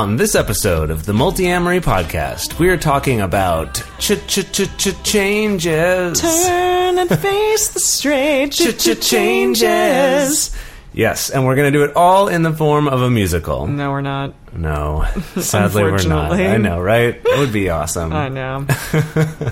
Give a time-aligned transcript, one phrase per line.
[0.00, 6.18] On this episode of the Multi-Amory Podcast, we are talking about ch-ch-ch-ch-changes.
[6.18, 10.56] Turn and face the straight Ch-ch-changes.
[10.94, 13.66] Yes, and we're going to do it all in the form of a musical.
[13.66, 14.32] No, we're not.
[14.54, 15.04] No,
[15.36, 16.32] sadly we're not.
[16.32, 17.20] I know, right?
[17.22, 18.14] It would be awesome.
[18.14, 18.64] I know.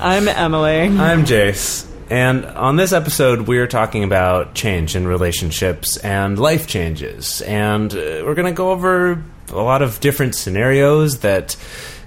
[0.01, 0.81] I'm Emily.
[0.81, 6.67] I'm Jace, and on this episode, we are talking about change in relationships and life
[6.67, 11.57] changes, and uh, we're going to go over a lot of different scenarios that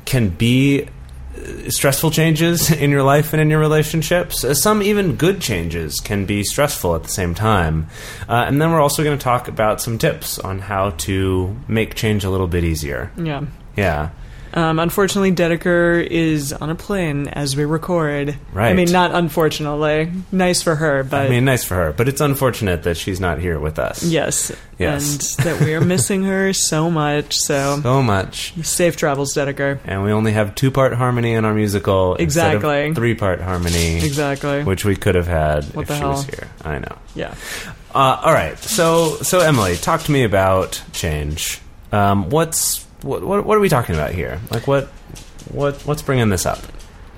[0.06, 4.44] can be uh, stressful changes in your life and in your relationships.
[4.44, 7.88] Uh, Some even good changes can be stressful at the same time.
[8.28, 11.96] Uh, and then we're also going to talk about some tips on how to make
[11.96, 13.12] change a little bit easier.
[13.18, 13.46] Yeah.
[13.76, 14.10] Yeah.
[14.54, 18.36] Um, unfortunately, Dedeker is on a plane as we record.
[18.54, 18.70] Right.
[18.70, 20.12] I mean, not unfortunately.
[20.32, 23.40] Nice for her, but I mean, nice for her, but it's unfortunate that she's not
[23.40, 24.04] here with us.
[24.04, 24.52] yes.
[24.78, 25.38] Yes.
[25.38, 27.36] And that we are missing her so much.
[27.38, 28.54] So, So much.
[28.66, 29.78] safe travels, Dedeker.
[29.86, 32.94] And we only have two part harmony in our musical Exactly.
[32.94, 34.64] three part harmony, Exactly.
[34.64, 36.48] which we could have had What if she was here.
[36.66, 36.98] I know.
[37.16, 37.36] yeah.
[37.94, 41.60] Uh, all right, so so Emily, talk to me about change.
[41.92, 44.40] Um, what's what, what what are we talking about here?
[44.52, 44.86] Like what
[45.52, 46.60] what what's bringing this up?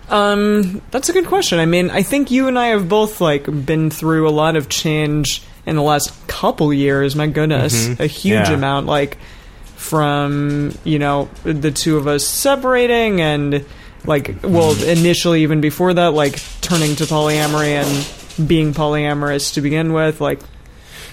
[0.09, 1.59] Um, that's a good question.
[1.59, 4.69] I mean, I think you and I have both like been through a lot of
[4.69, 7.15] change in the last couple years.
[7.15, 8.51] My goodness, a huge Mm-hmm.
[8.51, 8.57] Yeah.
[8.57, 8.87] amount.
[8.87, 9.17] Like
[9.75, 13.65] from you know the two of us separating and
[14.05, 14.89] like well Mm-hmm.
[14.89, 17.73] initially even before that like turning to polyamory
[18.37, 20.39] and being polyamorous to begin with like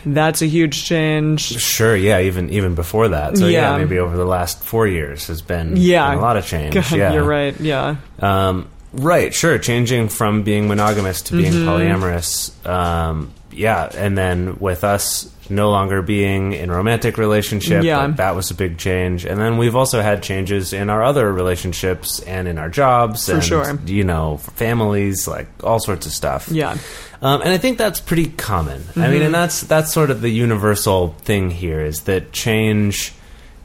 [0.06, 3.36] that's a huge change Sure, yeah, even even before that.
[3.38, 3.78] So yeah, Yeah.
[3.78, 6.10] maybe over the last four years has been, Yeah.
[6.10, 6.74] been a lot of change.
[6.74, 9.58] God, yeah, you're right yeah Um, right, sure.
[9.58, 11.68] Changing from being monogamous to being Mm-hmm.
[11.68, 12.50] polyamorous.
[12.68, 17.98] Um, yeah, and then with us no longer being in romantic relationship, Yeah.
[18.06, 19.24] like, that was a big change.
[19.24, 23.34] And then we've also had changes in our other relationships and in our jobs, For
[23.34, 23.78] and sure.
[23.86, 26.48] you know, families, like all sorts of stuff.
[26.50, 26.76] yeah
[27.22, 28.80] Um, and I think that's pretty common.
[28.96, 29.10] I Mm-hmm.
[29.12, 33.12] mean, and that's that's sort of the universal thing here is that change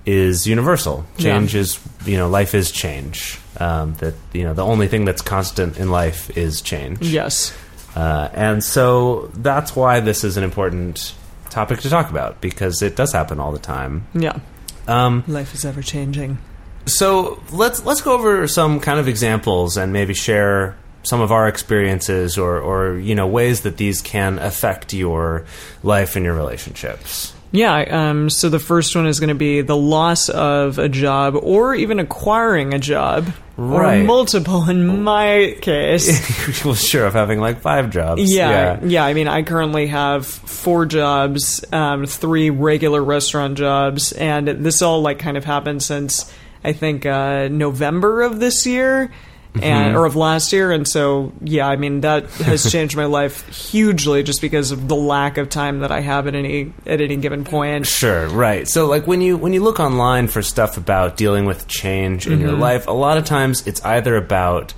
[0.05, 1.05] is universal.
[1.17, 1.31] Yeah.
[1.31, 3.39] Change is you know life is change.
[3.57, 6.99] Um, that you know the only thing that's constant in life is change.
[7.01, 7.53] yes
[7.95, 11.13] Uh, and so that's why this is an important
[11.49, 14.07] topic to talk about because it does happen all the time.
[14.13, 14.39] yeah
[14.87, 16.37] Um, life is ever changing
[16.85, 21.47] so let's let's go over some kind of examples and maybe share some of our
[21.47, 25.45] experiences or or you know ways that these can affect your
[25.83, 27.33] life and your relationships.
[27.51, 31.35] Yeah, um, so the first one is going to be the loss of a job
[31.41, 33.31] or even acquiring a job.
[33.57, 34.01] Right.
[34.01, 36.63] Or multiple in my case.
[36.65, 38.21] well, sure, of having like five jobs.
[38.33, 44.47] Yeah, yeah, I mean, I currently have four jobs, um, three regular restaurant jobs, and
[44.47, 46.31] this all like kind of happened since
[46.65, 49.11] I think uh, November of this year,
[49.55, 49.63] Mm-hmm.
[49.63, 53.47] and or of last year, and so yeah, I mean that has changed my life
[53.47, 57.15] hugely just because of the lack of time that I have at any at any
[57.15, 57.87] given point.
[57.87, 58.67] Sure, right.
[58.67, 62.39] So like when you when you look online for stuff about dealing with change in
[62.41, 62.61] your mm-hmm.
[62.61, 64.73] life, a lot of times it's either about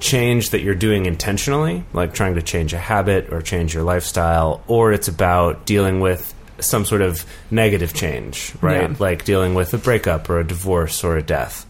[0.00, 4.62] change that you're doing intentionally, like trying to change a habit or change your lifestyle,
[4.66, 8.90] or it's about dealing with some sort of negative change, right?
[8.90, 8.96] Yeah.
[8.98, 11.66] Like dealing with a breakup or a divorce or a death.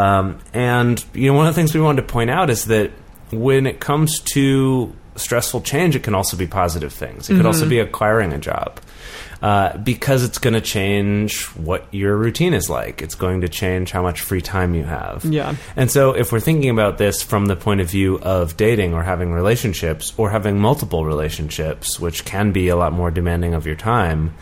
[0.00, 2.90] Um, and you know, one of the things we wanted to point out is that
[3.30, 7.28] when it comes to stressful change, it can also be positive things.
[7.28, 8.80] It could also be acquiring a job
[9.42, 13.02] uh, because it's going to change what your routine is like.
[13.02, 15.24] It's going to change how much free time you have.
[15.24, 15.54] Yeah.
[15.76, 19.02] And so, if we're thinking about this from the point of view of dating or
[19.02, 23.76] having relationships or having multiple relationships, which can be a lot more demanding of your
[23.76, 24.34] time,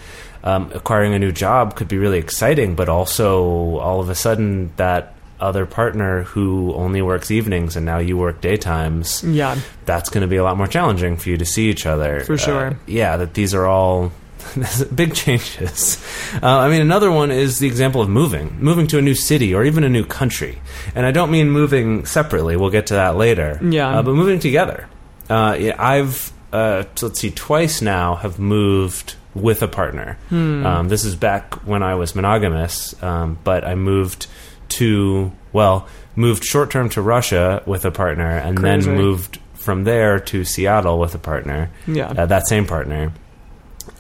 [0.45, 4.73] um, acquiring a new job could be really exciting, but also all of a sudden
[4.77, 9.57] that other partner who only works evenings and now you work daytimes Yeah.
[9.85, 12.21] that's going to be a lot more challenging for you to see each other.
[12.21, 12.67] For sure.
[12.69, 14.13] Uh, yeah, that these are all
[14.95, 16.03] big changes.
[16.43, 19.55] Uh, I mean, another one is the example of moving, moving to a new city
[19.55, 20.59] or even a new country.
[20.95, 22.57] And I don't mean moving separately.
[22.57, 23.59] We'll get to that later.
[23.63, 23.99] Yeah.
[23.99, 24.89] Uh, but moving together.
[25.29, 30.17] Uh, yeah, I've uh, let's see, twice now have moved with a partner.
[30.31, 30.65] Hmm.
[30.65, 34.27] Um, this is back when I was monogamous, um, but I moved
[34.71, 38.87] to well, moved short term to Russia with a partner, and Crazy.
[38.87, 41.71] then moved from there to Seattle with a partner.
[41.87, 42.09] Yeah.
[42.09, 43.13] uh, that same partner.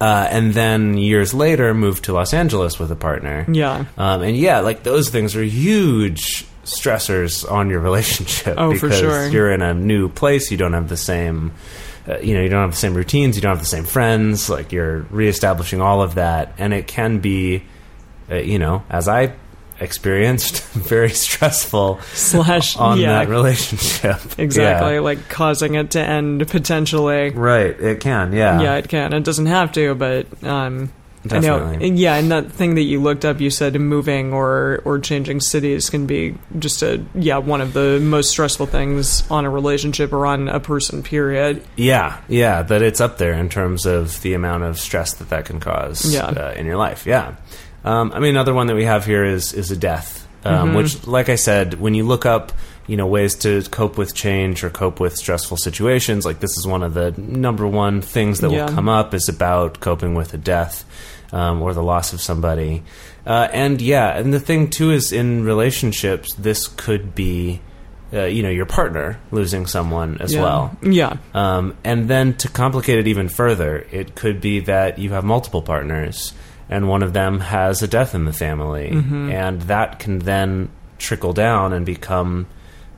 [0.01, 3.47] Uh, and then years later, moved to Los Angeles with a partner.
[3.51, 3.87] Yeah.
[3.97, 8.55] Um, and yeah, like those things are huge stressors on your relationship.
[8.59, 9.29] Oh, for because sure.
[9.29, 10.51] You're in a new place.
[10.51, 11.53] You don't have the same,
[12.07, 13.37] uh, you know, you don't have the same routines.
[13.37, 14.49] You don't have the same friends.
[14.49, 17.65] Like you're reestablishing all of that, and it can be,
[18.31, 19.33] uh, you know, as I
[19.81, 22.77] experienced, very stressful Slash.
[22.77, 23.19] on yeah.
[23.25, 24.17] that relationship.
[24.39, 24.95] Exactly.
[24.95, 25.01] Yeah.
[25.01, 27.31] Like causing it to end potentially.
[27.31, 27.79] Right.
[27.79, 28.33] It can.
[28.33, 28.61] Yeah.
[28.61, 29.13] Yeah, it can.
[29.13, 30.93] It doesn't have to, but um,
[31.31, 31.59] I know.
[31.59, 31.91] Definitely.
[31.91, 35.91] Yeah, and that thing that you looked up, you said moving or or changing cities
[35.91, 40.25] can be just a yeah one of the most stressful things on a relationship or
[40.27, 41.03] on a person.
[41.03, 41.63] Period.
[41.77, 45.45] Yeah, yeah, that it's up there in terms of the amount of stress that that
[45.47, 46.27] can cause Yeah.
[46.27, 47.05] uh, in your life.
[47.05, 47.35] Yeah,
[47.85, 51.07] um, I mean, another one that we have here is is a death, um, which,
[51.07, 52.53] like I said, when you look up,
[52.87, 56.67] you know, ways to cope with change or cope with stressful situations, like this is
[56.67, 58.67] one of the number one things that Yeah.
[58.67, 60.85] will come up is about coping with a death
[61.33, 62.83] um, or the loss of somebody.
[63.27, 67.61] Uh, and yeah, and the thing too is in relationships, this could be.
[68.11, 70.41] Uh, you know your partner losing someone as Yeah.
[70.43, 71.17] well Yeah.
[71.35, 75.61] um, and then to complicate it even further, it could be that you have multiple
[75.61, 76.33] partners
[76.71, 78.91] and one of them has a death in the family.
[78.91, 79.31] Mm-hmm.
[79.31, 80.69] And that can then
[80.99, 82.47] trickle down and become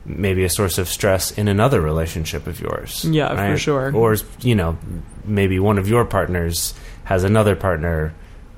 [0.05, 3.05] maybe a source of stress in another relationship of yours.
[3.05, 3.95] Yeah, for sure.
[3.95, 4.77] Or, you know,
[5.25, 6.73] maybe one of your partners
[7.03, 8.13] has another partner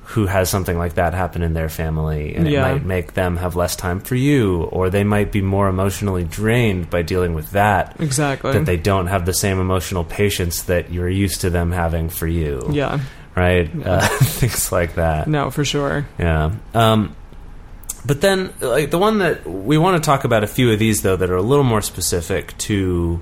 [0.06, 2.68] who has something like that happen in their family and Yeah.
[2.68, 6.24] it might make them have less time for you or they might be more emotionally
[6.26, 8.52] drained by dealing with that Exactly.
[8.52, 12.28] that they don't have the same emotional patience that you're used to them having for
[12.28, 12.68] you.
[12.72, 13.00] yeah.
[13.36, 13.70] Right?
[13.86, 15.28] Uh, things like that.
[15.28, 16.06] No, for sure.
[16.20, 16.52] Yeah.
[16.74, 17.16] Um,
[18.06, 21.02] but then, like the one that we want to talk about a few of these
[21.02, 23.20] though that are a little more specific to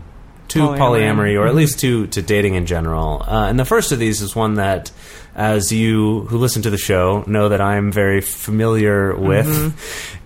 [0.50, 0.78] to Polyamory.
[0.78, 1.58] polyamory, or at Mhm.
[1.58, 3.24] least to to dating in general.
[3.26, 4.92] Uh, and the first of these is one that,
[5.36, 9.48] as you who listen to the show know that I'm very familiar with,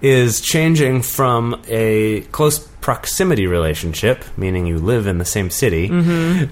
[0.01, 5.87] is changing from a close proximity relationship, meaning you live in the same city,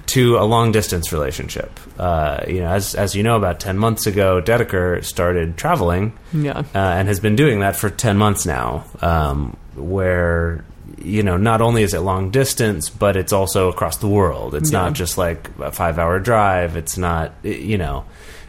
[0.06, 1.70] to a long distance relationship.
[1.96, 6.64] Uh, you know, as as you know, about ten months ago, Dedeker started traveling Yeah.
[6.74, 10.64] uh, and has been doing that for 10 months now um, where
[10.98, 14.70] you know not only is it long distance but it's also across the world it's
[14.72, 14.82] Yeah.
[14.82, 18.04] not just like a five hour drive it's not you know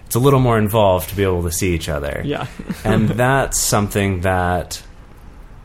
[0.05, 2.45] it's a little more involved to be able to see each other Yeah.
[2.83, 4.81] and that's something that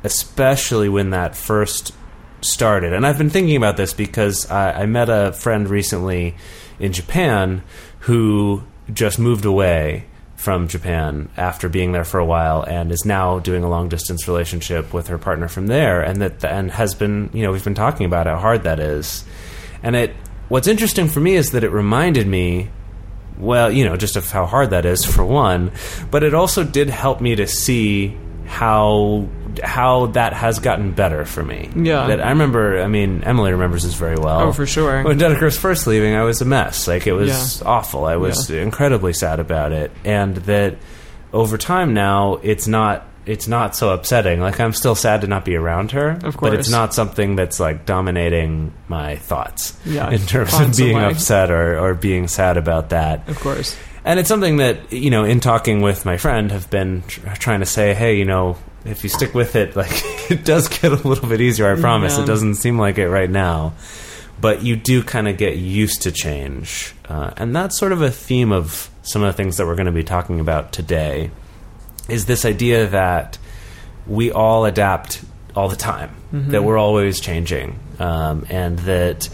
[0.04, 1.92] especially when that first
[2.42, 2.92] started.
[2.92, 6.36] And i've been thinking about this because i, I met a friend recently
[6.78, 7.62] in japan
[8.00, 10.06] who just moved away
[10.36, 14.26] from japan after being there for a while and is now doing a long distance
[14.26, 16.00] relationship with her partner from there.
[16.00, 19.24] And that and has been you know we've been talking about how hard that is.
[19.82, 20.14] And it
[20.48, 22.70] what's interesting for me is that it reminded me
[23.38, 25.72] well, you know, just of how hard that is for one,
[26.10, 28.14] but it also did help me to see
[28.50, 29.28] how
[29.62, 31.70] how that has gotten better for me.
[31.76, 32.08] Yeah.
[32.08, 32.82] that I remember.
[32.82, 34.40] I mean, Emily remembers this very well.
[34.40, 35.02] Oh, for sure.
[35.04, 36.88] When Dedeker was first leaving, I was a mess.
[36.88, 38.04] Like it was awful.
[38.04, 40.76] I was incredibly sad about it, and that
[41.32, 43.06] over time now, it's not.
[43.26, 44.40] It's not so upsetting.
[44.40, 46.40] Like I'm still sad to not be around her, Of course.
[46.40, 49.78] but it's not something that's like dominating my thoughts.
[49.84, 53.28] Yeah, in terms of being upset or, or being sad about that.
[53.28, 53.76] Of course.
[54.04, 57.60] And it's something that you know, in talking with my friend, have been tr- trying
[57.60, 59.90] to say, hey, you know, if you stick with it, like
[60.30, 61.70] it does get a little bit easier.
[61.70, 62.16] I promise.
[62.16, 62.24] Yeah.
[62.24, 63.74] It doesn't seem like it right now,
[64.40, 68.10] but you do kind of get used to change, uh, and that's sort of a
[68.10, 71.30] theme of some of the things that we're going to be talking about today.
[72.08, 73.38] Is this idea that
[74.06, 75.22] we all adapt
[75.54, 79.28] all the time, that we're always changing, um, and that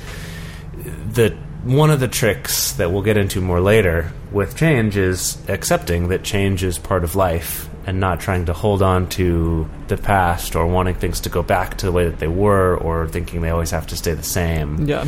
[0.76, 6.08] the one of the tricks that we'll get into more later with change is accepting
[6.08, 10.54] that change is part of life and not trying to hold on to the past
[10.54, 13.50] or wanting things to go back to the way that they were or thinking they
[13.50, 14.86] always have to stay the same.
[14.86, 15.06] Yeah.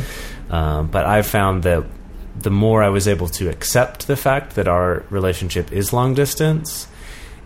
[0.49, 1.85] Um, but I've found that
[2.37, 6.89] the more I was able to accept the fact that our relationship is long distance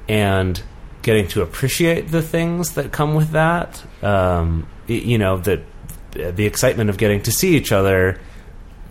[0.10, 0.60] and
[1.04, 5.62] getting to appreciate the things that come with that, um, you know, that
[6.12, 8.20] the excitement of getting to see each other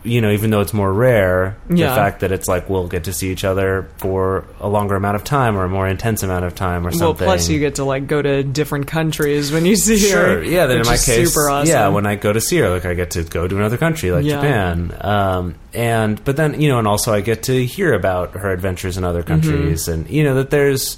[0.05, 1.91] you know, even though it's more rare, Yeah.
[1.91, 5.17] the fact that it's like we'll get to see each other for a longer amount
[5.17, 7.07] of time or a more intense amount of time or something.
[7.07, 10.39] Well, plus you get to like go to different countries when you see Sure.
[10.39, 10.43] her.
[10.43, 10.67] Yeah.
[10.67, 11.69] Then in my case, super awesome.
[11.69, 14.11] yeah, when I go to see her, like I get to go to another country
[14.11, 14.37] like Yeah.
[14.37, 14.95] Japan.
[15.01, 18.97] Um, and but then you know, and also I get to hear about her adventures
[18.97, 19.09] in Mm-hmm.
[19.11, 20.97] other countries, and you know that there's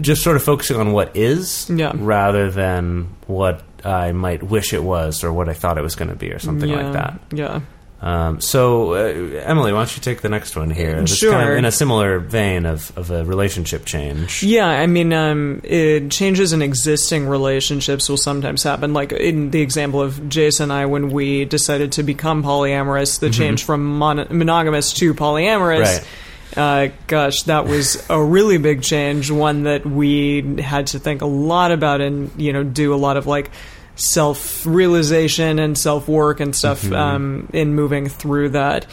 [0.00, 1.92] just sort of focusing on what is, Yeah.
[1.96, 6.10] rather than what I might wish it was or what I thought it was going
[6.10, 7.20] to be or something yeah, like that.
[7.32, 7.60] Yeah.
[8.00, 10.98] Um, so, uh, Emily, why don't you take the next one here?
[10.98, 11.52] It's kind Sure.
[11.52, 14.42] of in a similar vein of, of a relationship change.
[14.44, 18.92] Yeah, I mean, um, it, changes in existing relationships will sometimes happen.
[18.92, 23.30] Like in the example of Jason and I, when we decided to become polyamorous, the
[23.30, 26.06] change from mon- monogamous to polyamorous.
[26.56, 29.30] Uh, gosh, that was a really big change.
[29.30, 33.16] One that we had to think a lot about and you know do a lot
[33.16, 33.50] of like
[33.98, 38.86] self realization and self work and stuff um, in moving through that.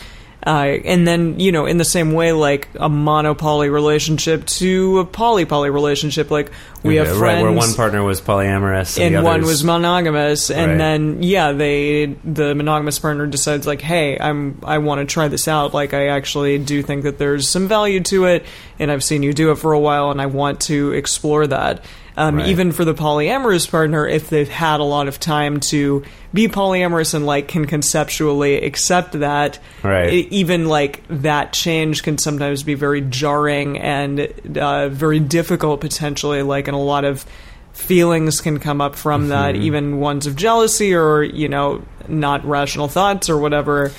[0.45, 5.05] Uh, and then, you know, in the same way, like a mono-poly relationship to a
[5.05, 6.51] poly-poly relationship, like
[6.83, 10.51] we Okay, have right, where one partner was polyamorous and, and the one was monogamous,
[10.51, 10.77] and Right.
[10.77, 15.47] then yeah, they the monogamous partner decides like, hey, I'm I want to try this
[15.47, 15.73] out.
[15.73, 18.45] Like, I actually do think that there's some value to it,
[18.77, 21.83] and I've seen you do it for a while, and I want to explore that.
[22.17, 22.47] Um, Right.
[22.47, 26.03] Even for the polyamorous partner, if they've had a lot of time to
[26.33, 30.13] be polyamorous and like can conceptually accept that, Right.
[30.13, 36.41] e- even like that change can sometimes be very jarring and uh, very difficult potentially.
[36.41, 37.25] Like, and a lot of
[37.73, 39.29] feelings can come up from Mm-hmm.
[39.31, 43.91] that, even ones of jealousy or you know not rational thoughts or whatever.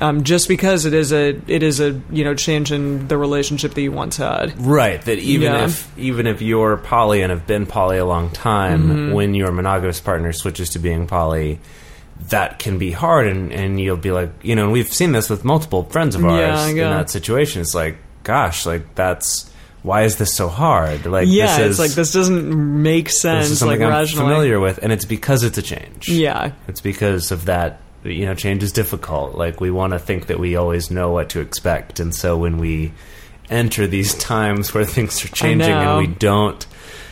[0.00, 3.74] Um, just because it is a it is a you know change in the relationship
[3.74, 4.58] that you once had.
[4.58, 5.64] Right, that even Yeah.
[5.66, 9.12] if even if you're poly and have been poly a long time, Mm-hmm.
[9.12, 11.58] when your monogamous partner switches to being poly,
[12.30, 15.28] that can be hard, and, and you'll be like, you know, and we've seen this
[15.30, 17.60] with multiple friends of ours Yeah, in that situation.
[17.62, 19.50] It's like, gosh, like that's
[19.82, 21.06] why is this so hard?
[21.06, 23.46] Like, Yeah, this it's like this doesn't make sense.
[23.46, 24.28] This is something like I'm rationally.
[24.28, 26.08] familiar with, and it's because it's a change.
[26.08, 29.34] Yeah, It's because of that, you know, change is difficult.
[29.34, 32.00] Like, we want to think that we always know what to expect.
[32.00, 32.92] And so when we
[33.50, 36.62] enter these times where things are changing and we don't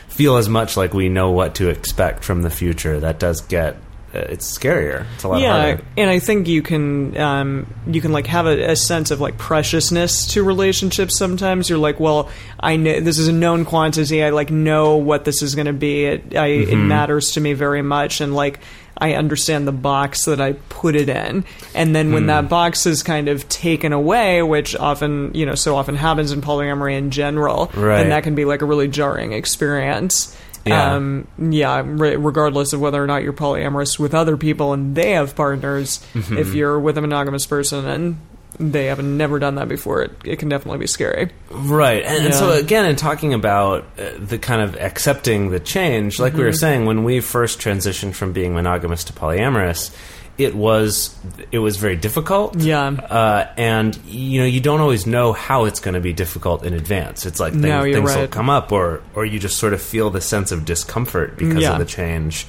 [0.07, 3.75] feel as much like we know what to expect from the future, that does get,
[4.13, 5.05] uh, it's scarier.
[5.13, 5.45] It's a lot harder.
[5.45, 5.83] yeah, harder.
[5.95, 9.37] and I think you can um, you can like have a, a sense of like
[9.37, 11.15] preciousness to relationships.
[11.15, 12.27] Sometimes you're like, well,
[12.59, 14.23] I know this is a known quantity.
[14.23, 16.05] I like know what this is going to be.
[16.05, 16.87] It I, Mm-hmm.
[16.87, 18.61] matters to me very much, and like
[19.01, 21.45] I understand the box that I put it in.
[21.73, 22.13] And then Hmm.
[22.13, 26.31] when that box is kind of taken away, which often you know so often happens
[26.31, 28.01] in polyamory in general, Right.
[28.01, 30.35] and that can be like a really jarring experience.
[30.65, 30.95] Yeah.
[30.95, 35.11] Um, yeah, re- regardless of whether or not you're polyamorous with other people and they
[35.11, 36.37] have partners, Mm-hmm.
[36.37, 38.17] if you're with a monogamous person and
[38.59, 41.31] they have never done that before, it, it can definitely be scary.
[41.49, 42.03] Right.
[42.03, 46.33] And, and so, again, in talking about uh, the kind of accepting the change, like
[46.33, 46.45] we Mm-hmm.
[46.45, 49.95] were saying, when we first transitioned from being monogamous to polyamorous,
[50.37, 51.13] it was
[51.51, 52.55] it was very difficult.
[52.57, 52.87] Yeah.
[52.87, 56.73] Uh, and you know you don't always know how it's going to be difficult in
[56.73, 57.25] advance.
[57.25, 60.09] It's like things, No, things will come up, or or you just sort of feel
[60.11, 61.73] the sense of discomfort because Yeah.
[61.73, 62.47] of the change.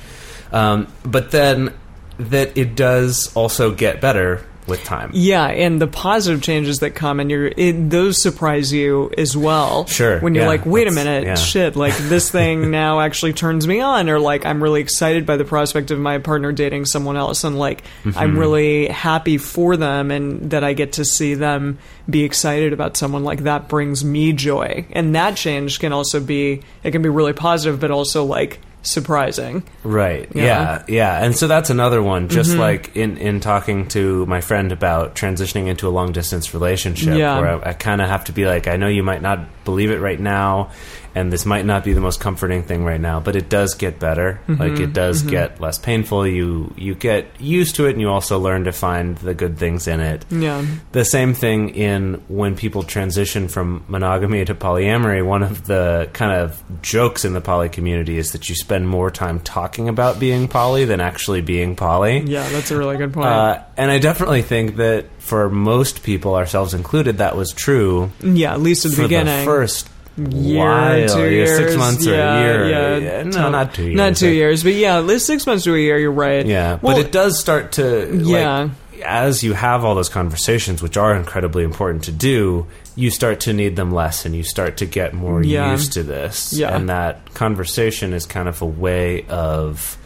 [0.52, 1.74] Um, but then
[2.18, 5.10] that it does also get better with time.
[5.14, 9.86] Yeah, and the positive changes that come, and you're it, those surprise you as well.
[9.86, 11.34] Sure, when you're yeah, like, wait a minute, yeah.
[11.34, 15.36] shit, like this thing now actually turns me on, or like I'm really excited by
[15.36, 18.18] the prospect of my partner dating someone else, and like Mm-hmm.
[18.18, 22.96] I'm really happy for them, and that I get to see them be excited about
[22.96, 27.08] someone like that brings me joy, and that change can also be it can be
[27.08, 29.62] really positive, but also like surprising.
[29.84, 30.28] Right.
[30.34, 30.44] Yeah.
[30.44, 30.84] Yeah.
[30.88, 31.24] Yeah.
[31.24, 32.28] And so that's another one.
[32.28, 32.60] Just mm-hmm.
[32.60, 37.38] like in in talking to my friend about transitioning into a long distance relationship, Yeah.
[37.40, 39.92] where I, I kind of have to be like, I know you might not believe
[39.92, 40.72] it right now,
[41.14, 44.00] and this might not be the most comforting thing right now, but it does get
[44.00, 44.40] better.
[44.48, 46.26] Like it does get less painful.
[46.26, 49.86] You you get used to it, and you also learn to find the good things
[49.86, 50.24] in it.
[50.30, 50.64] Yeah.
[50.92, 55.24] The same thing in when people transition from monogamy to polyamory.
[55.24, 59.10] One of the kind of jokes in the poly community is that you spend more
[59.10, 62.20] time talking about being poly than actually being poly.
[62.20, 63.28] Yeah, that's a really good point.
[63.28, 68.52] Uh, and I definitely think that for most people, ourselves included, that was true yeah,
[68.52, 69.38] at least at the for beginning.
[69.38, 72.68] the first year, while, two yeah, years, six months or a year.
[72.68, 73.96] Yeah, no, to- not two years.
[73.96, 75.98] Not two years, but yeah, at least six months to a year.
[75.98, 76.44] You're right.
[76.44, 78.58] Yeah, Well, but it does start to Yeah.
[78.62, 78.70] like
[79.02, 82.66] as you have all those conversations, which are incredibly important to do.
[82.96, 85.70] You start to need them less, and you start to get more Yeah.
[85.70, 86.52] used to this.
[86.52, 86.76] Yeah.
[86.76, 89.96] and that conversation is kind of a way of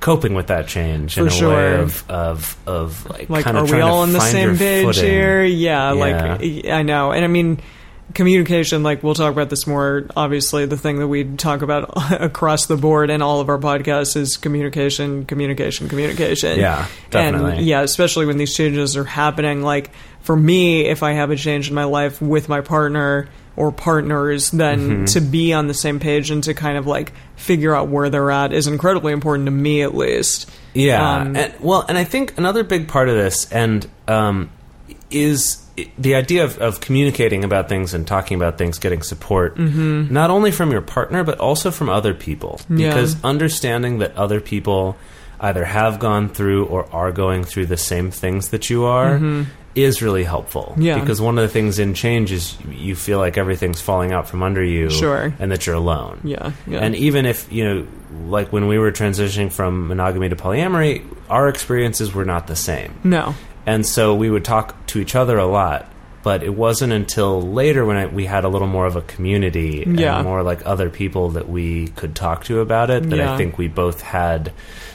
[0.00, 1.54] coping with that change in For a sure.
[1.54, 4.84] way of of of like, like kind of are we all on the same page
[4.86, 5.04] footing.
[5.04, 6.00] here yeah, Yeah.
[6.32, 7.60] like i know and i mean
[8.14, 11.90] communication like we'll talk about this more obviously the thing that we talk about
[12.20, 17.58] across the board in all of our podcasts is communication communication communication Yeah, definitely.
[17.58, 19.90] and yeah especially when these changes are happening like
[20.22, 24.50] for me if i have a change in my life with my partner or partners
[24.50, 25.04] then Mm-hmm.
[25.06, 28.30] to be on the same page and to kind of like figure out where they're
[28.30, 32.38] at is incredibly important to me at least Yeah, Um, and, well, and I think
[32.38, 34.50] another big part of this and um,
[35.10, 35.64] is
[35.98, 40.50] the idea of, of communicating about things and talking about things, getting support, not only
[40.52, 42.60] from your partner but also from other people.
[42.64, 42.78] Mm-hmm.
[42.78, 42.88] Yeah.
[42.88, 44.96] Because understanding that other people
[45.40, 49.18] either have gone through or are going through the same things that you are
[49.74, 50.74] is really helpful.
[50.78, 50.98] Yeah.
[50.98, 54.42] Because one of the things in change is you feel like everything's falling out from
[54.42, 55.32] under you, Sure.
[55.38, 56.20] and that you're alone.
[56.24, 57.86] yeah yeah And even if, you know,
[58.26, 62.92] like when we were transitioning from monogamy to polyamory, our experiences were not the same.
[63.04, 63.34] no
[63.66, 65.89] And so we would talk to each other a lot.
[66.22, 69.84] But it wasn't until later when I, we had a little more of a community
[69.86, 70.16] Yeah.
[70.18, 73.32] and more like other people that we could talk to about it that Yeah.
[73.32, 74.52] I think we both had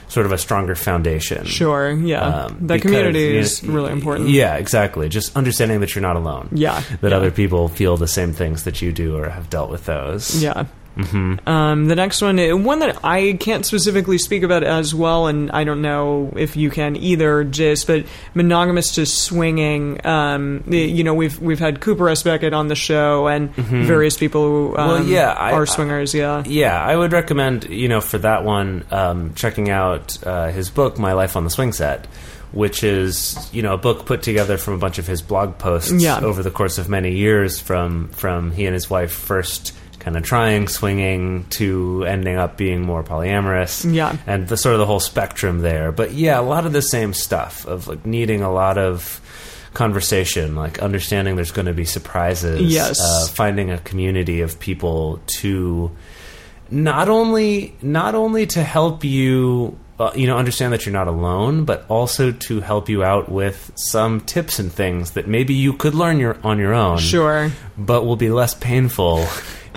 [0.07, 1.45] sort of a stronger foundation.
[1.45, 2.21] Sure, yeah.
[2.21, 4.29] Um, that because, community you know, is really important.
[4.29, 5.09] Yeah, exactly.
[5.09, 6.49] Just understanding that you're not alone.
[6.51, 7.17] Yeah, That yeah.
[7.17, 10.41] other people feel the same things that you do or have dealt with those.
[10.43, 10.65] Yeah.
[10.97, 15.51] Um, the next one, uh, one that I can't specifically speak about as well, and
[15.51, 20.05] I don't know if you can either, Jace, but monogamous to swinging.
[20.05, 22.23] Um, you know, we've we've had Cooper S.
[22.23, 26.13] Beckett on the show, and various people who um, Well, yeah, I- are swingers.
[26.13, 30.69] Yeah, Yeah, I would recommend you know for that one um, checking out uh, his
[30.69, 32.05] book "My Life on the Swing Set,"
[32.51, 35.91] which is you know a book put together from a bunch of his blog posts
[35.91, 36.19] Yeah.
[36.21, 39.73] over the course of many years from from he and his wife first
[40.05, 44.15] kind of trying swinging to ending up being more polyamorous Yeah.
[44.27, 47.11] and the sort of the whole spectrum there but yeah a lot of the same
[47.13, 49.19] stuff of like needing a lot of
[49.73, 52.99] conversation like understanding there's going to be surprises Yes.
[53.01, 55.91] uh, finding a community of people to
[56.71, 61.65] not only not only to help you uh, you know understand that you're not alone
[61.65, 65.93] but also to help you out with some tips and things that maybe you could
[65.95, 67.51] learn your on your own sure.
[67.77, 69.27] But will be less painful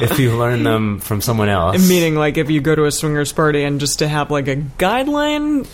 [0.00, 3.32] if you learn them from someone else Meaning, like, if you go to a swingers
[3.32, 5.66] party and just to have like a guideline,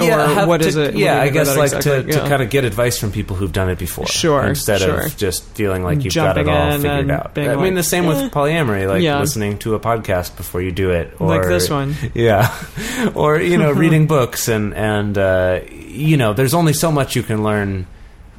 [0.00, 0.94] or have what to- is it?
[0.96, 2.04] Yeah, I guess like exactly?
[2.04, 2.22] to, Yeah.
[2.24, 4.06] to kind of get advice from people who've done it before.
[4.06, 5.00] Sure, Instead sure.
[5.02, 7.36] of just feeling like you've Jumping got it all figured out.
[7.36, 8.22] I mean, the same eh.
[8.22, 9.20] with polyamory, like Yeah.
[9.20, 11.94] listening to a podcast before you do it, or Like this one.
[12.14, 12.56] Yeah,
[13.14, 17.22] or you know, reading books and and uh, you know, there's only so much you
[17.22, 17.86] can learn.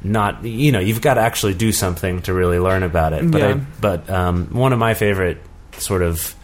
[0.02, 3.30] Not you know, you've got to actually do something to really learn about it.
[3.30, 5.38] But I, but um, one of my favorite
[5.78, 6.34] sort of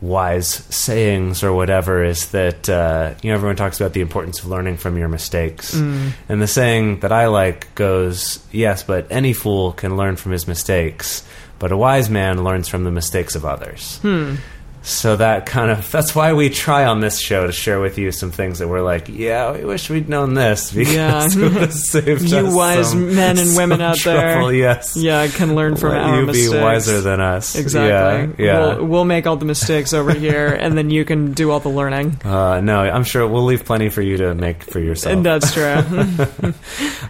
[0.00, 4.46] wise sayings or whatever is that uh, you know everyone talks about the importance of
[4.46, 6.10] learning from your mistakes Mm.
[6.28, 10.46] and the saying that i like goes yes but any fool can learn from his
[10.46, 11.24] mistakes
[11.58, 14.34] but a wise man learns from the mistakes of others Hmm.
[14.86, 18.12] So that kind of that's why we try on this show to share with you
[18.12, 21.26] some things that we're like yeah we wish we'd known this because Yeah.
[21.26, 24.52] it would have saved You wise some- men and women out there.
[24.52, 26.52] yes Yeah, can learn from Let our you mistakes.
[26.52, 28.44] be wiser than us Exactly.
[28.44, 28.76] yeah, yeah.
[28.76, 31.68] We'll, we'll make all the mistakes over here, and then you can do all the
[31.70, 32.20] learning.
[32.24, 35.14] Uh, no, I'm sure we'll leave plenty for you to make for yourself.
[35.16, 35.62] And that's true.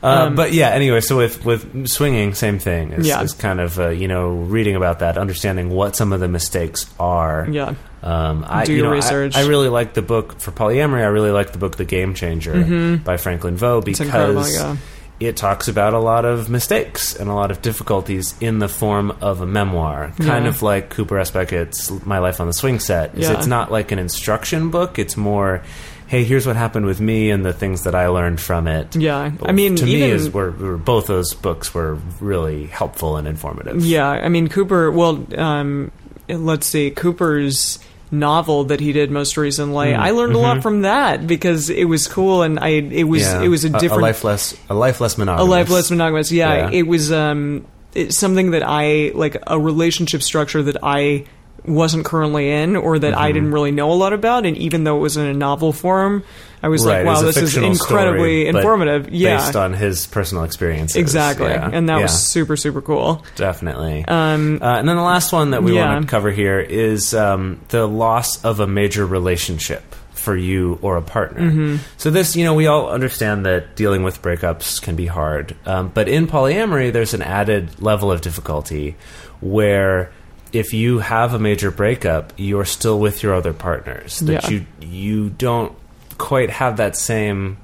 [0.03, 2.93] uh, but yeah, anyway, so with with swinging, same thing.
[2.93, 3.23] Is, Yeah.
[3.23, 6.87] is kind of uh, you know reading about that, understanding what some of the mistakes
[7.01, 7.47] are.
[7.51, 7.64] yeah.
[8.03, 9.37] Um, I, Do you know, I- research.
[9.37, 11.01] I, really like the book for polyamory.
[11.03, 13.91] I really like the book The Game Changer by Franklin Veaux Mm-hmm.
[13.91, 14.77] It's incredible, because yeah.
[15.21, 19.11] it talks about a lot of mistakes and a lot of difficulties in the form
[19.23, 20.49] of a memoir, kind Yeah.
[20.51, 21.31] of like Cooper S.
[21.31, 23.15] Beckett's My Life on the Swing Set.
[23.17, 23.39] Is Yeah.
[23.39, 24.99] It's not like an instruction book.
[24.99, 25.63] It's more,
[26.07, 28.95] hey, here's what happened with me and the things that I learned from it.
[28.97, 29.33] Yeah.
[29.43, 33.83] I mean, to me, is were, were both those books were really helpful and informative.
[33.85, 34.91] Yeah, I mean Cooper.
[34.91, 35.91] Well, um,
[36.29, 37.79] let's see, Cooper's
[38.11, 39.89] novel that he did most recently.
[39.89, 43.23] Mm, I learned a lot from that because it was cool, and I it was
[43.23, 43.43] Yeah.
[43.43, 45.51] it was a different a, life less a life less a monogamous.
[45.51, 46.31] life less monogamous.
[46.33, 46.71] Yeah, Yeah.
[46.79, 51.25] it was um, it's something that I like a relationship structure that I
[51.65, 53.23] wasn't currently in or that Mm-hmm.
[53.23, 54.45] I didn't really know a lot about.
[54.47, 56.23] And even though it was in a novel form,
[56.63, 59.11] I was Right, like, wow, was this is incredibly story, informative.
[59.13, 60.97] Yeah, based on his personal experiences.
[60.97, 61.49] exactly.
[61.49, 61.69] Yeah.
[61.73, 63.25] And that Yeah, was super super cool.
[63.37, 64.05] definitely.
[64.07, 67.61] Um, uh, and then the last one that we want to cover here is um,
[67.69, 71.51] the loss of a major relationship for you or a partner.
[71.51, 71.77] Mm-hmm.
[71.99, 75.91] So this, you know, we all understand that dealing with breakups can be hard, um,
[75.93, 78.97] but in polyamory, there's an added level of difficulty
[79.43, 80.11] where
[80.55, 84.21] if you have a major breakup, you're still with your other partners.
[84.21, 84.51] That Yeah.
[84.51, 85.73] you you don't
[86.19, 87.57] quite have that same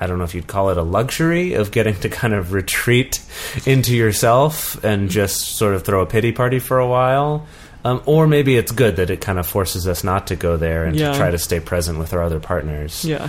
[0.00, 3.20] I don't know if you'd call it a luxury of getting to kind of retreat
[3.66, 7.46] into yourself and just sort of throw a pity party for a while.
[7.84, 10.84] Um, or maybe it's good that it kind of forces us not to go there
[10.84, 11.10] and Yeah.
[11.12, 13.04] to try to stay present with our other partners.
[13.04, 13.28] Yeah.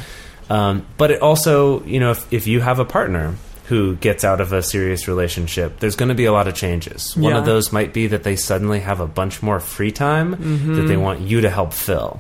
[0.49, 3.33] Um, but it also, you know, if, if you have a partner
[3.69, 7.15] who gets out of a serious relationship, there's going to be a lot of changes.
[7.15, 7.38] One Yeah.
[7.39, 10.45] of those might be that they suddenly have a bunch more free time that they
[10.95, 11.01] Mm-hmm.
[11.01, 12.19] want you to help fill.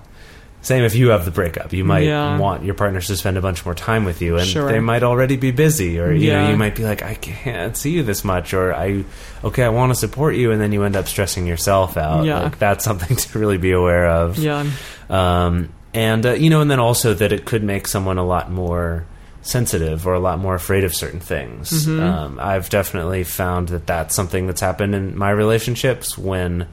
[0.61, 1.71] Same if you have the breakup.
[1.71, 2.37] You might Yeah.
[2.37, 4.69] want your partners to spend a bunch more time with you, and Sure.
[4.69, 7.91] they might already be busy, or you know, you might be like, "I can't see
[7.91, 9.05] you this much," or "I,
[9.43, 12.25] okay, I want to support you," and then you end up stressing yourself out.
[12.25, 12.41] Yeah.
[12.41, 14.65] Like, that's something to really be aware of Yeah.
[15.09, 18.51] um, and uh, you know, and then also that it could make someone a lot
[18.51, 19.05] more
[19.41, 21.87] sensitive or a lot more afraid of certain things.
[21.87, 26.67] Um, I've definitely found that that's something that's happened in my relationships when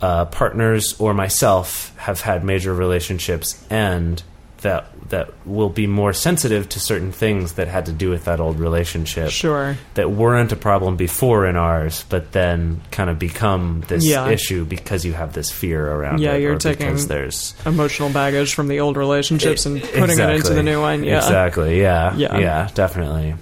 [0.00, 4.22] uh, partners or myself have had major relationships end.
[4.62, 8.40] That that will be more sensitive to certain things that had to do with that
[8.40, 9.76] old relationship Sure.
[9.94, 14.28] that weren't a problem before in ours, but then kind of become this Yeah.
[14.28, 16.42] issue because you have this fear around Yeah, it.
[16.42, 20.52] you're or taking- because there's Emotional baggage from the old relationships and putting it into
[20.52, 21.04] the new one.
[21.04, 21.16] Yeah.
[21.18, 21.80] exactly.
[21.80, 22.36] Yeah, Yeah.
[22.38, 23.34] yeah, definitely.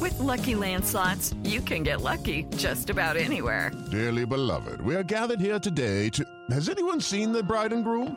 [0.00, 3.70] With Lucky Land slots, you can get lucky just about anywhere.
[3.90, 6.24] Dearly beloved, we are gathered here today to.
[6.50, 8.16] Has anyone seen the bride and groom?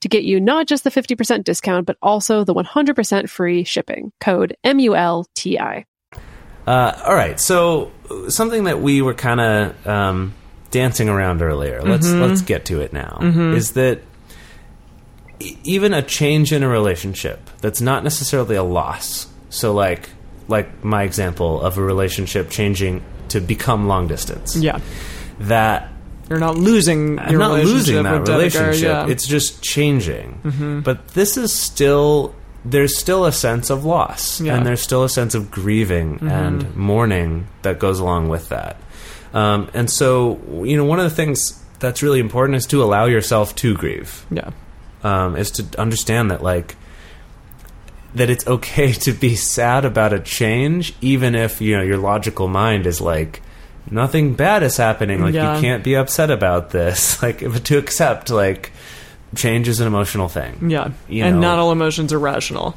[0.00, 4.12] to get you not just the 50% discount, but also the 100% free shipping.
[4.20, 5.84] Code M-U-L-T-I.
[6.66, 7.90] Uh, all right, so
[8.28, 10.34] something that we were kind of um,
[10.70, 11.80] dancing around earlier.
[11.82, 13.18] Let's let's get to it now.
[13.54, 14.02] Is that
[15.40, 19.28] e- even a change in a relationship that's not necessarily a loss?
[19.48, 20.10] So like
[20.46, 24.54] like my example of a relationship changing to become long distance.
[24.54, 24.80] Yeah.
[25.40, 25.90] That
[26.28, 28.82] You're not losing I'm not losing that relationship.
[28.82, 29.06] yeah.
[29.06, 30.82] It's just changing.
[30.84, 34.56] But this is still there's still a sense of loss, Yeah.
[34.56, 38.76] and there's still a sense of grieving and mourning that goes along with that.
[39.32, 43.04] Um, and so, you know, one of the things that's really important is to allow
[43.06, 44.26] yourself to grieve.
[44.30, 44.50] yeah.
[45.04, 46.74] Um, is to understand that like
[48.14, 52.48] that it's okay to be sad about a change, even if you know your logical
[52.48, 53.40] mind is like
[53.90, 55.22] nothing bad is happening.
[55.22, 55.54] Like Yeah.
[55.56, 57.22] you can't be upset about this.
[57.22, 58.72] Like to accept like
[59.34, 60.70] change is an emotional thing.
[60.70, 60.90] Yeah.
[61.08, 61.48] You and know.
[61.48, 62.74] not all emotions are rational.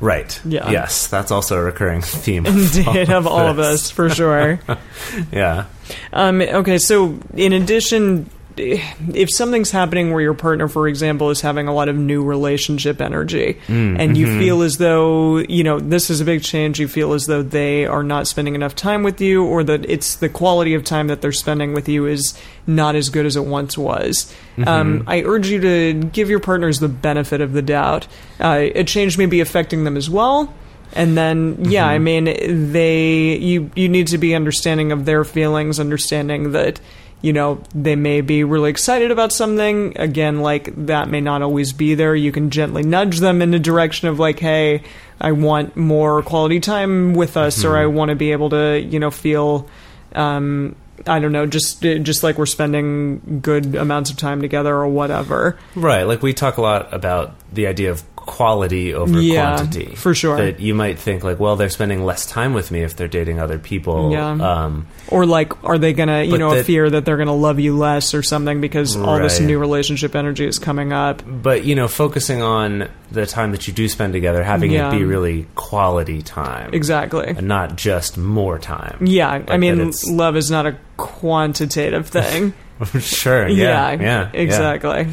[0.00, 0.38] Right.
[0.44, 0.70] Yeah.
[0.70, 2.46] Yes, that's also a recurring theme.
[2.46, 3.66] Indeed, of all of this.
[3.86, 4.58] us, for sure.
[5.32, 5.66] Yeah.
[6.12, 11.68] Um, okay, so in addition, if something's happening where your partner, for example, is having
[11.68, 14.38] a lot of new relationship energy, Mm, and you mm-hmm.
[14.38, 17.86] feel as though, you know, this is a big change, you feel as though they
[17.86, 21.20] are not spending enough time with you, or that it's the quality of time that
[21.22, 24.32] they're spending with you is not as good as it once was.
[24.56, 24.68] Mm-hmm.
[24.68, 28.06] Um, I urge you to give your partners the benefit of the doubt.
[28.38, 30.52] Uh, a change may be affecting them as well.
[30.92, 32.24] And then, yeah, I mean,
[32.72, 36.78] they you you need to be understanding of their feelings, understanding that
[37.24, 39.96] you know, they may be really excited about something.
[39.96, 42.14] Again, like that may not always be there.
[42.14, 44.82] You can gently nudge them in the direction of like, hey,
[45.18, 49.00] I want more quality time with us, or I want to be able to, you
[49.00, 49.66] know, feel.
[50.14, 54.86] Um, I don't know, just just like we're spending good amounts of time together or
[54.86, 55.58] whatever.
[55.74, 56.02] Right.
[56.02, 59.94] Like we talk a lot about the idea of quality over Yeah, quantity.
[59.94, 60.36] for sure.
[60.36, 63.38] That you might think like, well, they're spending less time with me if they're dating
[63.38, 64.12] other people.
[64.12, 64.30] Yeah.
[64.30, 67.76] Um, Or like, are they gonna, you know, that- fear that they're gonna love you
[67.76, 71.22] less or something because all this new relationship energy is coming up?
[71.26, 74.88] but you know, focusing on the time that you do spend together, having Yeah.
[74.88, 77.26] it be really quality time, Exactly.
[77.28, 78.98] and not just more time.
[79.06, 82.54] Yeah, I Like that mean, love is not a quantitative thing.
[82.98, 83.46] sure.
[83.48, 83.92] Yeah.
[83.92, 84.00] Yeah.
[84.02, 84.28] yeah.
[84.32, 85.06] exactly.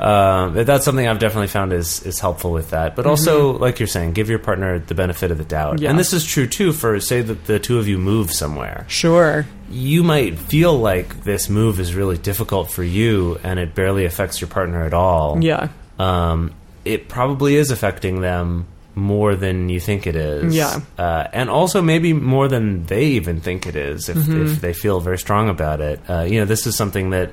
[0.00, 2.94] Um, that's something I've definitely found is is helpful with that.
[2.94, 5.74] But also, like you're saying, give your partner the benefit of the doubt.
[5.76, 5.84] Mm-hmm.
[5.84, 5.90] Yeah.
[5.90, 8.84] And this is true too for say that the two of you move somewhere.
[8.88, 9.46] Sure.
[9.70, 14.40] You might feel like this move is really difficult for you, and it barely affects
[14.40, 15.42] your partner at all.
[15.42, 15.68] Yeah.
[15.98, 20.54] Um, it probably is affecting them more than you think it is.
[20.56, 20.80] Yeah.
[20.96, 24.46] Uh, and also maybe more than they even think it is if, Mm-hmm.
[24.46, 26.00] if they feel very strong about it.
[26.08, 27.30] Uh, you know, this is something that,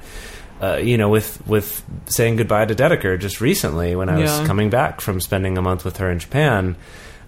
[0.66, 4.70] uh, you know, with, with saying goodbye to Dedeker just recently when I was coming
[4.70, 6.76] back from spending a month with her in Japan,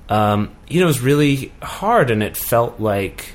[0.10, 3.34] um, you know, it was really hard and it felt like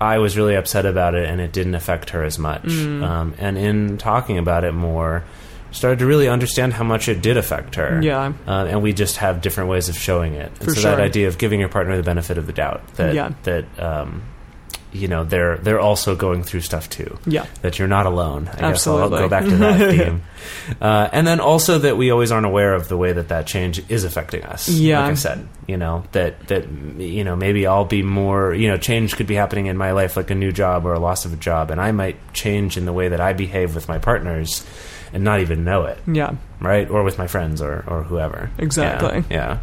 [0.00, 2.62] I was really upset about it and it didn't affect her as much.
[2.64, 3.02] Mm.
[3.02, 5.24] Um, and in talking about it more,
[5.72, 8.00] started to really understand how much it did affect her.
[8.02, 8.32] Yeah.
[8.46, 10.48] Uh, and we just have different ways of showing it.
[10.48, 10.90] And For so sure.
[10.92, 13.32] that idea of giving your partner the benefit of the doubt that Yeah.
[13.42, 14.22] that um,
[14.96, 17.18] you know they're they're also going through stuff too.
[17.26, 17.46] Yeah.
[17.62, 18.48] That you're not alone.
[18.48, 19.18] I guess I'll Absolutely.
[19.20, 20.22] go back to that theme.
[20.80, 23.82] Uh, and then also that we always aren't aware of the way that that change
[23.90, 24.68] is affecting us.
[24.68, 25.02] Yeah.
[25.02, 28.76] Like I said, you know that that you know maybe I'll be more you know
[28.76, 31.32] change could be happening in my life like a new job or a loss of
[31.32, 34.64] a job, and I might change in the way that I behave with my partners
[35.12, 36.32] and not even know it Yeah.
[36.60, 36.90] right?
[36.90, 38.50] Or with my friends or, or whoever.
[38.58, 39.22] Exactly.
[39.30, 39.58] Yeah.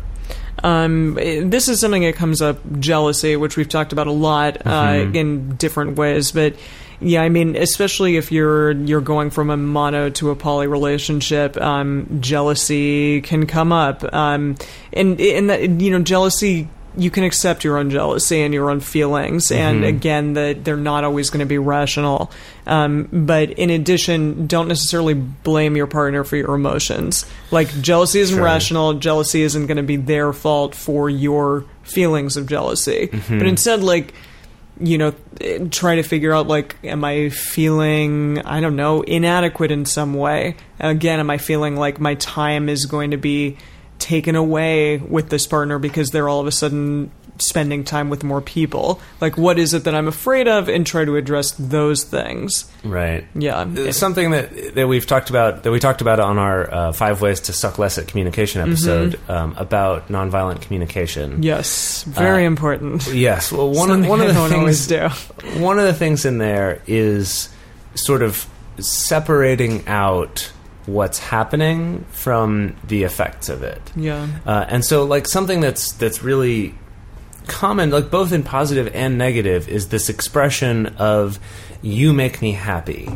[0.62, 4.70] Um, this is something that comes up jealousy, which we've talked about a lot uh,
[4.84, 5.16] Mm-hmm.
[5.16, 6.32] in different ways.
[6.32, 6.56] But
[7.02, 11.58] yeah, I mean, especially if you're you're going from a mono to a poly relationship,
[11.58, 14.56] um, jealousy can come up, um,
[14.94, 16.68] and and that you know, jealousy.
[16.96, 19.84] You can accept your own jealousy and your own feelings, and Mm-hmm.
[19.98, 22.32] again, that they're not always going to be rational.
[22.68, 27.26] Um, but in addition, don't necessarily blame your partner for your emotions.
[27.52, 28.44] Like jealousy isn't Sure.
[28.46, 33.40] rational jealousy isn't going to be their fault for your feelings of jealousy Mm-hmm.
[33.40, 34.14] but instead like
[34.80, 35.14] you know
[35.70, 40.56] try to figure out like am i feeling i don't know inadequate in some way
[40.80, 43.56] again am i feeling like my time is going to be
[44.04, 48.42] taken away with this partner because they're all of a sudden spending time with more
[48.42, 49.00] people.
[49.20, 50.70] Like what is it that i'm afraid of?
[50.70, 52.70] And try to address those things.
[52.84, 53.26] Right.
[53.34, 53.62] yeah.
[53.62, 57.22] Uh, Something that that we've talked about that we talked about on our uh, five
[57.22, 61.42] ways to suck less at communication episode um, about nonviolent communication.
[61.42, 62.04] yes.
[62.04, 63.08] Very Uh, important.
[63.08, 63.52] Yes.
[63.52, 65.10] Well, one of one of the things do.
[65.60, 67.50] one of the things in there is
[67.96, 68.46] sort of
[68.80, 70.52] separating out
[70.86, 73.82] what's happening from the effects of it.
[73.96, 76.76] yeah Uh, and so, like something that's that's really
[77.48, 81.40] common, like both in positive and negative, is this expression of
[81.82, 83.10] "you make me happy,"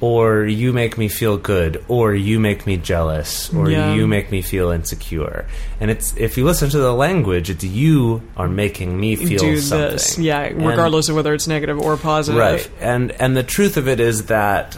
[0.00, 3.94] or "you make me feel good," or "you make me jealous," or Yeah.
[3.94, 5.46] "you make me feel insecure."
[5.80, 9.58] And it's if you listen to the language, it's "you are making me feel do
[9.58, 12.68] something." this yeah And- regardless of whether it's negative or positive Right.
[12.80, 14.76] And and the truth of it is that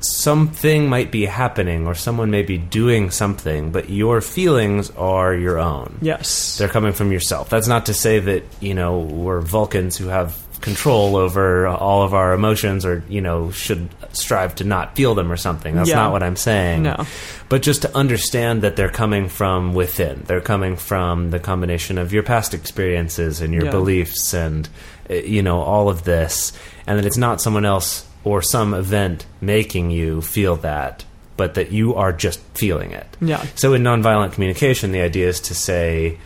[0.00, 5.58] something might be happening or someone may be doing something, but your feelings are your
[5.58, 5.98] own.
[6.02, 7.48] yes They're coming from yourself.
[7.48, 12.14] That's not to say that, you know, we're Vulcans who have control over all of
[12.14, 15.74] our emotions or, you know, should strive to not feel them or something.
[15.74, 15.96] That's Yeah.
[15.96, 16.82] not what I'm saying.
[16.84, 17.04] No.
[17.48, 20.22] But just to understand that they're coming from within.
[20.26, 23.70] They're coming from the combination of your past experiences and your Yeah.
[23.70, 24.68] beliefs and,
[25.10, 26.52] uh, you know, all of this.
[26.86, 31.04] And that it's not someone else or some event making you feel that,
[31.36, 33.06] but that you are just feeling it.
[33.20, 33.44] Yeah.
[33.54, 36.18] So in nonviolent communication, the idea is to say,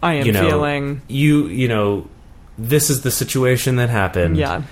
[0.00, 2.06] I am you know, feeling you, you know,
[2.56, 4.36] this is the situation that happened.
[4.36, 4.62] yeah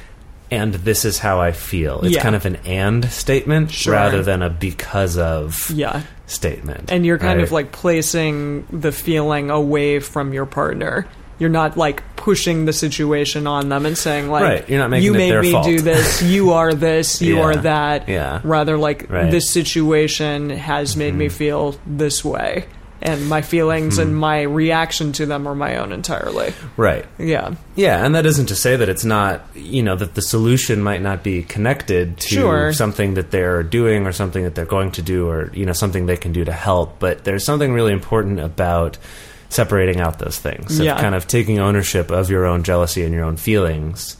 [0.52, 2.00] And this is how I feel.
[2.02, 2.22] It's Yeah.
[2.22, 3.92] kind of an and statement Sure.
[3.94, 6.92] rather than a because of yeah statement.
[6.92, 11.04] and you're kind of like placing the feeling away from your partner
[11.40, 15.06] you're not like pushing the situation on them and saying like Right, you're not making
[15.06, 18.08] you it made their me fault." do this you are this you Yeah, are that
[18.08, 18.40] yeah.
[18.44, 19.30] rather like Right.
[19.30, 21.18] this situation has made Mm-hmm.
[21.18, 22.66] me feel this way
[23.02, 24.02] and my feelings Hmm.
[24.02, 26.52] and my reaction to them are my own entirely.
[26.76, 27.06] Right.
[27.18, 27.54] Yeah.
[27.74, 31.00] Yeah, and that isn't to say that it's not, you know, that the solution might
[31.00, 32.72] not be connected to Sure.
[32.74, 36.04] something that they're doing or something that they're going to do or, you know, something
[36.04, 36.98] they can do to help.
[36.98, 38.98] But there's something really important about
[39.50, 40.98] separating out those things, of Yeah.
[41.00, 44.16] kind of taking ownership of your own jealousy and your own feelings.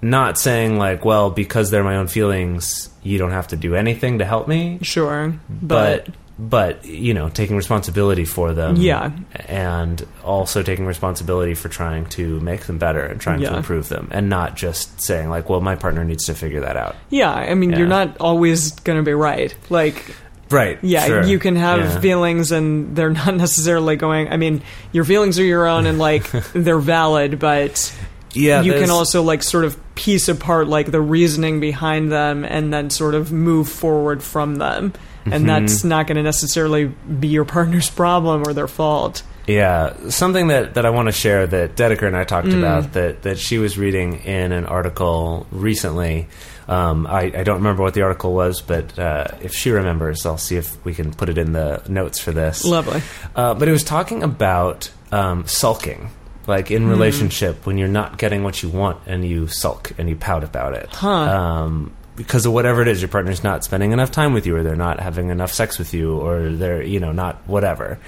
[0.00, 4.18] Not saying, like, well, because they're my own feelings, you don't have to do anything
[4.18, 4.78] to help me.
[4.82, 5.32] Sure.
[5.48, 8.74] But, but, you know, taking responsibility for them.
[8.76, 9.10] Yeah.
[9.46, 14.08] And also taking responsibility for trying to make them better and trying to improve them.
[14.10, 16.96] And not just saying, like, well, my partner needs to figure that out.
[17.10, 17.78] yeah, I mean, Yeah.
[17.78, 19.54] you're not always going to be right.
[19.70, 20.16] Like,
[20.52, 20.78] Right.
[20.82, 21.22] yeah, sure.
[21.24, 22.00] you can have Yeah.
[22.00, 24.28] feelings and they're not necessarily going.
[24.28, 24.62] I mean,
[24.92, 27.94] your feelings are your own and like they're valid, but
[28.34, 32.72] Yeah, you can also like sort of piece apart like the reasoning behind them and
[32.72, 34.92] then sort of move forward from them.
[34.92, 35.32] Mm-hmm.
[35.34, 39.22] And that's not going to necessarily be your partner's problem or their fault.
[39.46, 42.58] Yeah, something that, that I want to share that Dedeker and I talked Mm.
[42.58, 46.28] about that, that she was reading in an article recently.
[46.68, 50.38] Um, I, I don't remember what the article was, but uh, if she remembers, I'll
[50.38, 52.64] see if we can put it in the notes for this.
[52.64, 53.02] Lovely.
[53.34, 56.10] Uh, but it was talking about um, sulking,
[56.46, 60.16] like in relationship when you're not getting what you want and you sulk and you
[60.16, 60.88] pout about it.
[60.90, 61.10] Huh.
[61.10, 64.62] Um, because of whatever it is, your partner's not spending enough time with you, or
[64.62, 67.98] they're not having enough sex with you, or they're you know not whatever.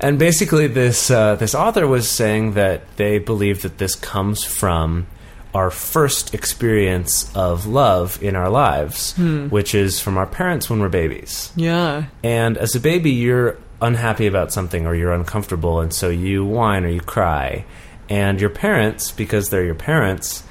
[0.00, 5.06] And basically, this uh, this author was saying that they believe that this comes from
[5.54, 9.48] our first experience of love in our lives, hmm.
[9.48, 11.52] which is from our parents when we're babies.
[11.54, 12.06] Yeah.
[12.24, 16.84] And as a baby, you're unhappy about something or you're uncomfortable, and so you whine
[16.84, 17.64] or you cry.
[18.08, 20.42] And your parents, because they're your parents,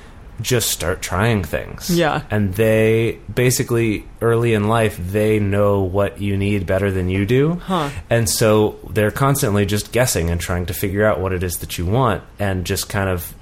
[0.41, 1.89] just start trying things.
[1.89, 2.23] Yeah.
[2.31, 7.55] And they basically, early in life, they know what you need better than you do.
[7.55, 7.89] Huh.
[8.09, 11.77] And so they're constantly just guessing and trying to figure out what it is that
[11.77, 13.33] you want and just kind of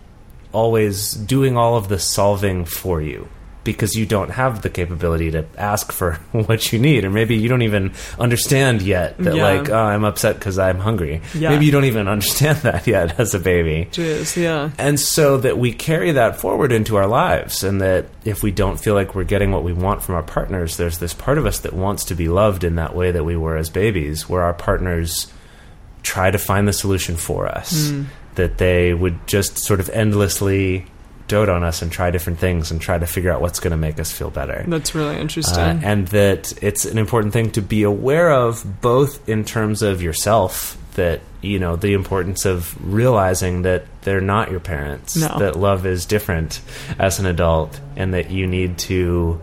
[0.52, 3.28] always doing all of the solving for you
[3.64, 7.48] because you don't have the capability to ask for what you need or maybe you
[7.48, 9.44] don't even understand yet that Yeah.
[9.44, 11.50] like oh, i'm upset because i'm hungry Yeah.
[11.50, 14.72] maybe you don't even understand that yet as a baby Jeez, yeah.
[14.80, 18.80] and so that we carry that forward into our lives, and that if we don't
[18.80, 21.60] feel like we're getting what we want from our partners, there's this part of us
[21.60, 24.54] that wants to be loved in that way that we were as babies, where our
[24.56, 25.32] partners
[26.02, 27.90] try to find the solution for us.
[27.92, 28.04] Hmm.
[28.42, 30.86] That they would just sort of endlessly
[31.28, 33.78] dote on us and try different things and try to figure out what's going to
[33.78, 34.66] make us feel better.
[34.68, 35.64] That's really interesting.
[35.64, 40.02] Uh, and that it's an important thing to be aware of, both in terms of
[40.02, 45.38] yourself, that you know the importance of realizing that they're not your parents, No.
[45.40, 46.60] that love is different
[47.00, 49.40] as an adult, and that you need to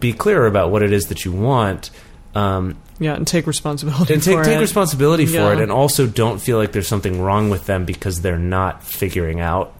[0.00, 1.90] be clear about what it is that you want.
[2.34, 4.60] Um, yeah, and take responsibility and take, take it.
[4.60, 5.52] responsibility for Yeah.
[5.54, 9.40] it, and also don't feel like there's something wrong with them because they're not figuring
[9.40, 9.72] out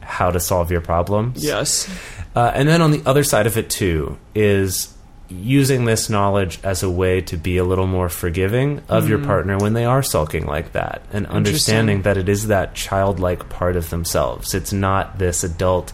[0.00, 1.44] how to solve your problems.
[1.44, 1.88] Yes.
[2.34, 4.92] Uh, and then on the other side of it too is
[5.28, 9.56] using this knowledge as a way to be a little more forgiving of your partner
[9.58, 13.88] when they are sulking like that and understanding that it is that childlike part of
[13.90, 14.54] themselves.
[14.54, 15.92] It's not this adult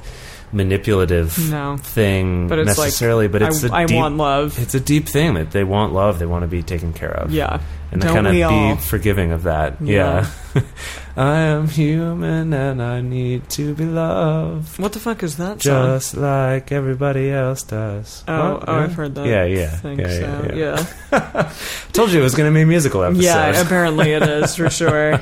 [0.53, 1.77] manipulative No.
[1.77, 4.59] thing But it's like, necessarily, but it's I- a I deep, I want love.
[4.59, 7.31] It's a deep thing that they want love, they want to be taken care of.
[7.33, 7.61] Yeah.
[7.91, 8.77] And Don't kind of be all?
[8.77, 9.77] forgiving of that.
[9.81, 9.95] Yeah.
[9.95, 10.27] Yeah.
[11.17, 14.79] I am human and I need to be loved.
[14.79, 15.87] What the fuck is that song?
[15.97, 18.23] Just like everybody else does.
[18.29, 18.69] Oh, What?
[18.69, 18.85] oh, Yeah?
[18.85, 19.27] I've heard that.
[19.27, 19.71] Yeah, yeah.
[19.71, 20.51] Think yeah, so.
[20.55, 21.53] yeah, yeah.
[21.93, 23.23] Told you it was going to be a musical episode.
[23.25, 25.17] Yeah, apparently it is for sure.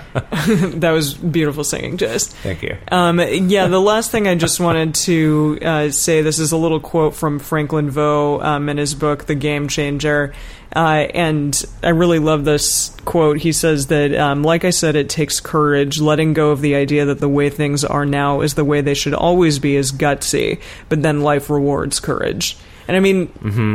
[0.74, 2.32] that was beautiful singing, just.
[2.36, 2.76] Thank you.
[2.92, 6.80] Um, yeah, the last thing I just wanted to uh, say this is a little
[6.80, 10.34] quote from Franklin Veaux um, in his book, The Game Changer.
[10.74, 13.38] Uh, and I really love this quote.
[13.38, 16.00] He says that, um, like I said, it takes courage.
[16.00, 18.94] Letting go of the idea that the way things are now is the way they
[18.94, 22.56] should always be is gutsy, but then life rewards courage.
[22.88, 23.28] And I mean,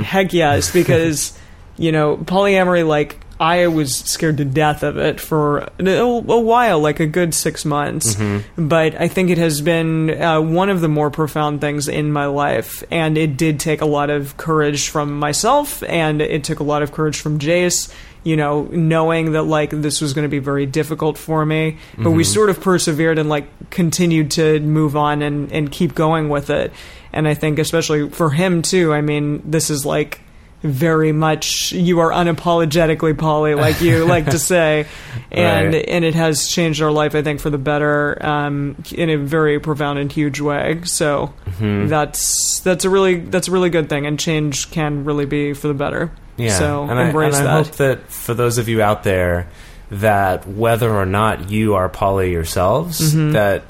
[0.04, 1.38] heck yes, because,
[1.78, 6.80] you know, polyamory, like, I was scared to death of it for a, a while,
[6.80, 8.16] like a good six months.
[8.56, 12.28] But I think it has been uh, one of the more profound things in my
[12.28, 12.84] life.
[12.92, 16.84] And it did take a lot of courage from myself, and it took a lot
[16.84, 17.92] of courage from Jace,
[18.24, 21.80] you know, knowing that, like, this was going to be very difficult for me.
[21.98, 26.30] But we sort of persevered and, like, continued to move on and, and keep going
[26.30, 26.72] with it.
[27.12, 30.22] And I think, especially for him, too, I mean, this is like
[30.64, 34.86] very much you are unapologetically poly like you like to say
[35.32, 35.86] and Right.
[35.88, 39.60] and it has changed our life i think for the better um, in a very
[39.60, 41.88] profound and huge way so Mm-hmm.
[41.88, 45.68] that's that's a really that's a really good thing and change can really be for
[45.68, 46.58] the better Yeah.
[46.58, 49.50] so and I, and I that hope that for those of you out there
[49.92, 53.32] that whether or not you are poly yourselves, Mm-hmm.
[53.34, 53.64] that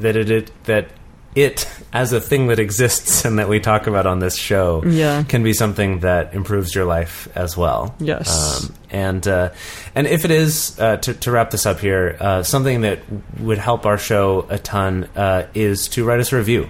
[0.00, 0.88] that it, it that
[1.34, 5.22] it as a thing that exists and that we talk about on this show Yeah.
[5.22, 7.94] can be something that improves your life as well.
[7.98, 8.64] Yes.
[8.68, 9.50] Um, and uh,
[9.94, 13.00] and if it is uh, to, to wrap this up here, uh, something that
[13.40, 16.68] would help our show a ton uh, is to write us a review.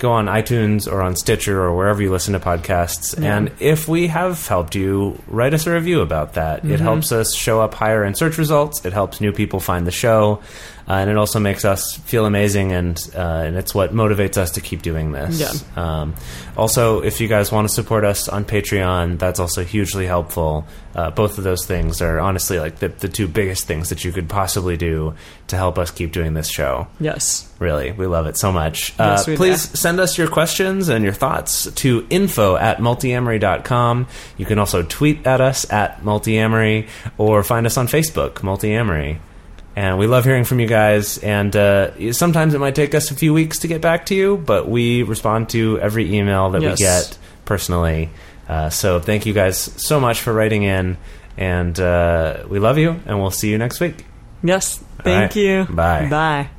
[0.00, 4.08] Go on iTunes or on Stitcher or wherever you listen to podcasts, and if we
[4.08, 6.64] have helped you, write us a review about that.
[6.64, 8.84] It helps us show up higher in search results.
[8.84, 10.42] It helps new people find the show,
[10.86, 14.52] uh, and it also makes us feel amazing, and uh, and it's what motivates us
[14.52, 15.40] to keep doing this.
[15.40, 15.52] Yeah.
[15.82, 16.14] Um,
[16.56, 20.66] also, if you guys want to support us on Patreon, that's also hugely helpful.
[20.94, 24.12] Uh, both of those things are honestly like the, the two biggest things that you
[24.12, 25.14] could possibly do
[25.48, 26.86] to help us keep doing this show.
[27.00, 27.50] Yes.
[27.58, 28.92] Really, we love it so much.
[28.98, 34.06] Yes, uh, we please send us your questions and your thoughts to info at multiamory.com.
[34.36, 39.18] You can also tweet at us at multiamory or find us on Facebook, multiamory.
[39.76, 41.18] And we love hearing from you guys.
[41.18, 44.36] And uh, sometimes it might take us a few weeks to get back to you,
[44.36, 46.78] but we respond to every email that Yes.
[46.78, 48.10] we get personally.
[48.48, 50.96] Uh, so thank you guys so much for writing in.
[51.36, 54.04] And uh, we love you, and we'll see you next week.
[54.44, 54.76] Yes.
[55.02, 55.36] Thank right.
[55.36, 55.64] you.
[55.68, 56.08] Bye.
[56.08, 56.50] Bye.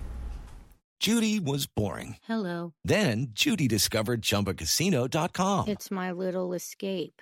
[1.00, 2.18] Judy was boring.
[2.24, 2.74] Hello.
[2.84, 5.70] Then Judy discovered ChumbaCasino.com.
[5.70, 7.22] It's my little escape.